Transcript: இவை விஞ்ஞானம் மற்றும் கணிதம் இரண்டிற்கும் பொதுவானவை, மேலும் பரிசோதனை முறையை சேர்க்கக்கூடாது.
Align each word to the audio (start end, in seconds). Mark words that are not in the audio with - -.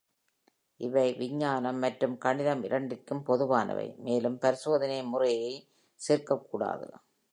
இவை 0.79 1.13
விஞ்ஞானம் 1.13 1.79
மற்றும் 1.79 2.17
கணிதம் 2.17 2.63
இரண்டிற்கும் 2.63 3.23
பொதுவானவை, 3.25 3.97
மேலும் 3.97 4.39
பரிசோதனை 4.39 5.03
முறையை 5.03 5.53
சேர்க்கக்கூடாது. 5.99 6.87